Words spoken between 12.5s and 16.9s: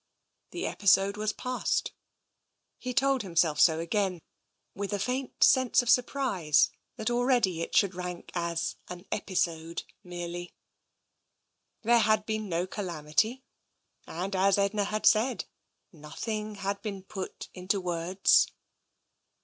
calamity, and, as Edna had said, nothing had